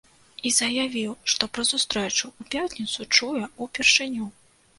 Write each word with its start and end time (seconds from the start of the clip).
І 0.49 0.51
заявіў, 0.59 1.11
што 1.33 1.49
пра 1.57 1.65
сустрэчу 1.71 2.25
ў 2.29 2.41
пятніцу, 2.55 2.99
чуе 3.15 3.45
ў 3.45 3.63
першыню. 3.79 4.31